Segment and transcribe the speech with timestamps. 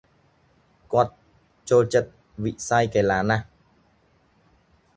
[0.93, 1.13] គាត់
[1.69, 2.09] ចូលចិត្ត
[2.43, 3.45] វិស័យកីឡាណាស់។